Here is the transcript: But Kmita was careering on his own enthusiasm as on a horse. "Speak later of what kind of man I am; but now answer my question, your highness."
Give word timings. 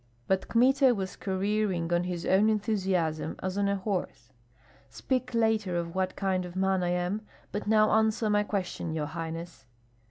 But 0.25 0.47
Kmita 0.47 0.95
was 0.95 1.15
careering 1.15 1.93
on 1.93 2.05
his 2.05 2.25
own 2.25 2.49
enthusiasm 2.49 3.35
as 3.43 3.55
on 3.55 3.67
a 3.67 3.75
horse. 3.75 4.31
"Speak 4.89 5.35
later 5.35 5.77
of 5.77 5.93
what 5.93 6.15
kind 6.15 6.43
of 6.43 6.55
man 6.55 6.81
I 6.81 6.89
am; 6.89 7.21
but 7.51 7.67
now 7.67 7.91
answer 7.91 8.27
my 8.27 8.41
question, 8.41 8.95
your 8.95 9.05
highness." 9.05 9.67